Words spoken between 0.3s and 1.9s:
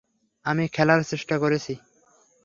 আমি খেলার চেষ্টা করেছি।